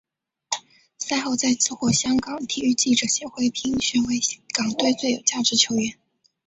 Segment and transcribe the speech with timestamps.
[0.97, 4.19] 赛后再次获香港体育记者协会评选为
[4.51, 5.93] 港队最有价值球员。